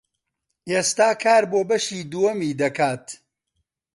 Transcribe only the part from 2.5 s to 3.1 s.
دەکات.